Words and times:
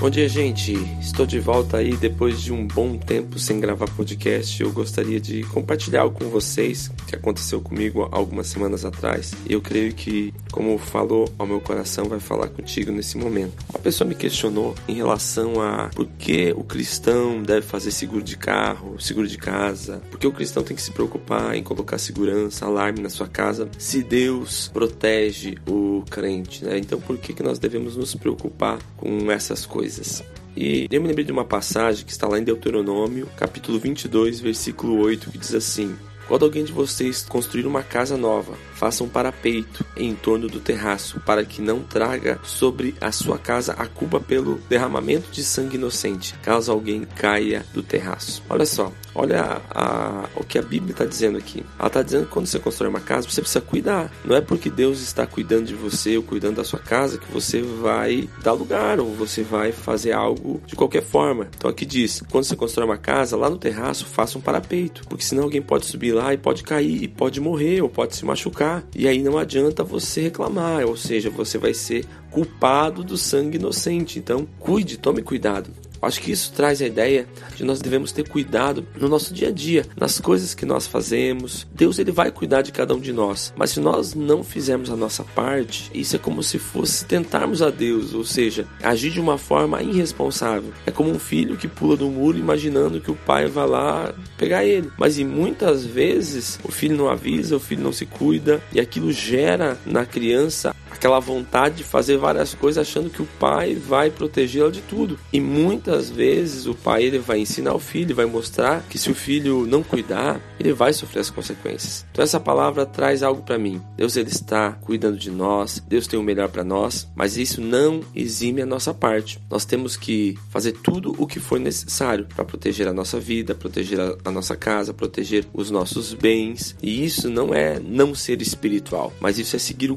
Bom 0.00 0.08
dia, 0.08 0.26
gente. 0.30 0.72
Estou 0.98 1.26
de 1.26 1.38
volta 1.38 1.76
aí 1.76 1.94
depois 1.94 2.40
de 2.40 2.50
um 2.50 2.66
bom 2.66 2.96
tempo 2.96 3.38
sem 3.38 3.60
gravar 3.60 3.86
podcast. 3.86 4.62
Eu 4.62 4.72
gostaria 4.72 5.20
de 5.20 5.42
compartilhar 5.42 6.00
algo 6.00 6.18
com 6.18 6.30
vocês 6.30 6.90
que 7.06 7.14
aconteceu 7.14 7.60
comigo 7.60 8.08
algumas 8.10 8.46
semanas 8.46 8.82
atrás. 8.82 9.34
Eu 9.46 9.60
creio 9.60 9.92
que, 9.92 10.32
como 10.50 10.78
falou 10.78 11.30
ao 11.38 11.46
meu 11.46 11.60
coração, 11.60 12.06
vai 12.06 12.18
falar 12.18 12.48
contigo 12.48 12.90
nesse 12.90 13.18
momento. 13.18 13.52
Uma 13.68 13.78
pessoa 13.78 14.08
me 14.08 14.14
questionou 14.14 14.74
em 14.88 14.94
relação 14.94 15.60
a 15.60 15.90
por 15.94 16.06
que 16.18 16.50
o 16.56 16.64
cristão 16.64 17.42
deve 17.42 17.66
fazer 17.66 17.90
seguro 17.90 18.22
de 18.22 18.38
carro, 18.38 18.98
seguro 18.98 19.28
de 19.28 19.36
casa, 19.36 20.00
por 20.10 20.18
que 20.18 20.26
o 20.26 20.32
cristão 20.32 20.62
tem 20.62 20.74
que 20.74 20.82
se 20.82 20.92
preocupar 20.92 21.54
em 21.54 21.62
colocar 21.62 21.98
segurança, 21.98 22.64
alarme 22.64 23.02
na 23.02 23.10
sua 23.10 23.28
casa, 23.28 23.68
se 23.76 24.02
Deus 24.02 24.70
protege 24.72 25.56
o 25.68 26.02
crente, 26.08 26.64
né? 26.64 26.78
Então, 26.78 26.98
por 26.98 27.18
que, 27.18 27.34
que 27.34 27.42
nós 27.42 27.58
devemos 27.58 27.96
nos 27.96 28.14
preocupar 28.14 28.78
com 28.96 29.30
essas 29.30 29.66
coisas? 29.66 29.89
Coisas. 29.90 30.24
E 30.56 30.86
eu 30.90 31.00
me 31.00 31.08
lembrei 31.08 31.24
de 31.24 31.32
uma 31.32 31.44
passagem 31.44 32.04
que 32.04 32.12
está 32.12 32.28
lá 32.28 32.38
em 32.38 32.44
Deuteronômio, 32.44 33.28
capítulo 33.36 33.78
22, 33.78 34.40
versículo 34.40 34.98
8, 34.98 35.30
que 35.30 35.38
diz 35.38 35.54
assim: 35.54 35.96
Quando 36.28 36.44
alguém 36.44 36.64
de 36.64 36.72
vocês 36.72 37.22
construir 37.22 37.66
uma 37.66 37.82
casa 37.82 38.16
nova, 38.16 38.54
faça 38.80 39.04
um 39.04 39.08
parapeito 39.08 39.84
em 39.94 40.14
torno 40.14 40.48
do 40.48 40.58
terraço, 40.58 41.20
para 41.20 41.44
que 41.44 41.60
não 41.60 41.80
traga 41.80 42.40
sobre 42.42 42.94
a 42.98 43.12
sua 43.12 43.36
casa 43.36 43.74
a 43.74 43.86
culpa 43.86 44.18
pelo 44.18 44.54
derramamento 44.70 45.30
de 45.30 45.44
sangue 45.44 45.76
inocente, 45.76 46.34
caso 46.42 46.72
alguém 46.72 47.02
caia 47.04 47.62
do 47.74 47.82
terraço. 47.82 48.42
Olha 48.48 48.64
só, 48.64 48.90
olha 49.14 49.60
a, 49.68 50.24
a, 50.24 50.24
o 50.34 50.42
que 50.42 50.58
a 50.58 50.62
Bíblia 50.62 50.92
está 50.92 51.04
dizendo 51.04 51.36
aqui. 51.36 51.62
Ela 51.78 51.88
está 51.88 52.00
dizendo 52.00 52.24
que 52.24 52.32
quando 52.32 52.46
você 52.46 52.58
constrói 52.58 52.88
uma 52.88 53.00
casa, 53.00 53.28
você 53.28 53.42
precisa 53.42 53.60
cuidar. 53.60 54.10
Não 54.24 54.34
é 54.34 54.40
porque 54.40 54.70
Deus 54.70 55.02
está 55.02 55.26
cuidando 55.26 55.66
de 55.66 55.74
você 55.74 56.16
ou 56.16 56.22
cuidando 56.22 56.56
da 56.56 56.64
sua 56.64 56.78
casa 56.78 57.18
que 57.18 57.30
você 57.30 57.60
vai 57.60 58.30
dar 58.42 58.52
lugar 58.52 58.98
ou 58.98 59.14
você 59.14 59.42
vai 59.42 59.72
fazer 59.72 60.12
algo 60.12 60.62
de 60.66 60.74
qualquer 60.74 61.02
forma. 61.02 61.48
Então 61.54 61.70
aqui 61.70 61.84
diz: 61.84 62.22
quando 62.30 62.44
você 62.44 62.56
constrói 62.56 62.86
uma 62.86 62.96
casa, 62.96 63.36
lá 63.36 63.50
no 63.50 63.58
terraço, 63.58 64.06
faça 64.06 64.38
um 64.38 64.40
parapeito, 64.40 65.02
porque 65.06 65.22
senão 65.24 65.42
alguém 65.42 65.60
pode 65.60 65.84
subir 65.84 66.12
lá 66.12 66.32
e 66.32 66.38
pode 66.38 66.62
cair, 66.62 67.02
e 67.02 67.08
pode 67.08 67.42
morrer 67.42 67.82
ou 67.82 67.88
pode 67.90 68.16
se 68.16 68.24
machucar 68.24 68.69
e 68.94 69.08
aí 69.08 69.22
não 69.22 69.38
adianta 69.38 69.82
você 69.82 70.22
reclamar, 70.22 70.84
ou 70.84 70.96
seja, 70.96 71.30
você 71.30 71.58
vai 71.58 71.74
ser 71.74 72.04
culpado 72.30 73.02
do 73.02 73.16
sangue 73.16 73.56
inocente. 73.56 74.18
Então, 74.18 74.46
cuide, 74.58 74.98
tome 74.98 75.22
cuidado. 75.22 75.70
Acho 76.02 76.20
que 76.20 76.32
isso 76.32 76.52
traz 76.52 76.80
a 76.80 76.86
ideia 76.86 77.26
de 77.54 77.64
nós 77.64 77.80
devemos 77.80 78.12
ter 78.12 78.28
cuidado 78.28 78.86
no 78.98 79.08
nosso 79.08 79.34
dia 79.34 79.48
a 79.48 79.52
dia, 79.52 79.86
nas 79.96 80.20
coisas 80.20 80.54
que 80.54 80.64
nós 80.64 80.86
fazemos. 80.86 81.66
Deus 81.74 81.98
ele 81.98 82.10
vai 82.10 82.30
cuidar 82.30 82.62
de 82.62 82.72
cada 82.72 82.94
um 82.94 83.00
de 83.00 83.12
nós, 83.12 83.52
mas 83.56 83.70
se 83.70 83.80
nós 83.80 84.14
não 84.14 84.42
fizermos 84.42 84.90
a 84.90 84.96
nossa 84.96 85.22
parte, 85.22 85.90
isso 85.94 86.16
é 86.16 86.18
como 86.18 86.42
se 86.42 86.58
fosse 86.58 87.04
tentarmos 87.04 87.62
a 87.62 87.70
Deus, 87.70 88.14
ou 88.14 88.24
seja, 88.24 88.66
agir 88.82 89.10
de 89.10 89.20
uma 89.20 89.36
forma 89.36 89.82
irresponsável. 89.82 90.72
É 90.86 90.90
como 90.90 91.10
um 91.10 91.18
filho 91.18 91.56
que 91.56 91.68
pula 91.68 91.96
do 91.96 92.08
muro 92.08 92.38
imaginando 92.38 93.00
que 93.00 93.10
o 93.10 93.16
pai 93.16 93.46
vai 93.46 93.66
lá 93.66 94.14
pegar 94.38 94.64
ele. 94.64 94.90
Mas 94.96 95.18
e 95.18 95.24
muitas 95.24 95.84
vezes 95.84 96.58
o 96.64 96.72
filho 96.72 96.96
não 96.96 97.08
avisa, 97.08 97.56
o 97.56 97.60
filho 97.60 97.82
não 97.82 97.92
se 97.92 98.06
cuida 98.06 98.62
e 98.72 98.80
aquilo 98.80 99.12
gera 99.12 99.78
na 99.84 100.06
criança 100.06 100.74
aquela 100.90 101.20
vontade 101.20 101.76
de 101.76 101.84
fazer 101.84 102.16
várias 102.16 102.54
coisas 102.54 102.86
achando 102.86 103.10
que 103.10 103.22
o 103.22 103.28
pai 103.38 103.74
vai 103.74 104.10
protegê-la 104.10 104.70
de 104.70 104.80
tudo. 104.82 105.18
E 105.32 105.40
muitas 105.40 106.10
vezes 106.10 106.66
o 106.66 106.74
pai 106.74 107.04
ele 107.04 107.18
vai 107.18 107.38
ensinar 107.38 107.74
o 107.74 107.78
filho, 107.78 108.14
vai 108.14 108.26
mostrar 108.26 108.82
que 108.88 108.98
se 108.98 109.10
o 109.10 109.14
filho 109.14 109.66
não 109.66 109.82
cuidar, 109.82 110.40
ele 110.58 110.72
vai 110.72 110.92
sofrer 110.92 111.20
as 111.20 111.30
consequências. 111.30 112.04
Então 112.10 112.22
essa 112.22 112.40
palavra 112.40 112.84
traz 112.84 113.22
algo 113.22 113.42
para 113.42 113.58
mim. 113.58 113.80
Deus 113.96 114.16
ele 114.16 114.30
está 114.30 114.72
cuidando 114.72 115.18
de 115.18 115.30
nós, 115.30 115.82
Deus 115.88 116.06
tem 116.06 116.18
o 116.18 116.22
melhor 116.22 116.48
para 116.48 116.64
nós, 116.64 117.08
mas 117.14 117.36
isso 117.36 117.60
não 117.60 118.00
exime 118.14 118.62
a 118.62 118.66
nossa 118.66 118.92
parte. 118.92 119.40
Nós 119.50 119.64
temos 119.64 119.96
que 119.96 120.36
fazer 120.50 120.72
tudo 120.72 121.14
o 121.18 121.26
que 121.26 121.40
for 121.40 121.58
necessário 121.58 122.26
para 122.26 122.44
proteger 122.44 122.88
a 122.88 122.92
nossa 122.92 123.18
vida, 123.18 123.54
proteger 123.54 123.98
a, 124.24 124.30
nossa 124.30 124.56
casa, 124.56 124.92
proteger 124.92 125.46
os 125.52 125.70
nossos 125.70 126.12
bens. 126.14 126.76
E 126.82 127.04
isso 127.04 127.28
não 127.28 127.54
é 127.54 127.78
não 127.78 128.14
ser 128.14 128.42
espiritual, 128.42 129.12
mas 129.20 129.38
isso 129.38 129.56
é 129.56 129.58
seguir 129.58 129.90
o 129.90 129.96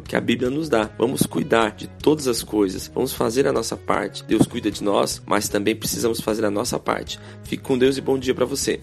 que 0.00 0.16
a 0.16 0.20
Bíblia 0.20 0.50
nos 0.50 0.68
dá. 0.68 0.90
Vamos 0.98 1.22
cuidar 1.22 1.74
de 1.76 1.86
todas 1.86 2.26
as 2.26 2.42
coisas, 2.42 2.90
vamos 2.94 3.12
fazer 3.12 3.46
a 3.46 3.52
nossa 3.52 3.76
parte. 3.76 4.24
Deus 4.24 4.46
cuida 4.46 4.70
de 4.70 4.82
nós, 4.82 5.22
mas 5.26 5.48
também 5.48 5.74
precisamos 5.74 6.20
fazer 6.20 6.44
a 6.44 6.50
nossa 6.50 6.78
parte. 6.78 7.18
Fique 7.44 7.62
com 7.62 7.78
Deus 7.78 7.96
e 7.96 8.00
bom 8.00 8.18
dia 8.18 8.34
para 8.34 8.44
você. 8.44 8.80